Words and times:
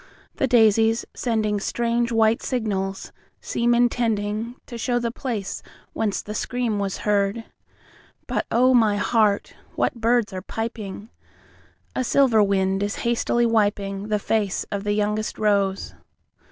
The 0.37 0.47
daisies, 0.47 1.05
sendingStrange 1.13 2.11
white 2.11 2.41
signals, 2.41 3.11
seem 3.39 3.73
intendingTo 3.73 4.75
show 4.79 4.97
the 4.97 5.11
place 5.11 5.61
whence 5.93 6.23
the 6.23 6.33
scream 6.33 6.79
was 6.79 6.97
heard. 7.05 7.43
But, 8.25 8.47
oh, 8.49 8.73
my 8.73 8.97
heart, 8.97 9.53
what 9.75 9.93
birds 10.01 10.33
are 10.33 10.41
piping!A 10.41 12.03
silver 12.03 12.41
wind 12.41 12.81
is 12.81 12.95
hastily 13.05 13.45
wipingThe 13.45 14.19
face 14.19 14.65
of 14.71 14.85
the 14.85 14.93
youngest 14.93 15.37
rose. 15.37 15.93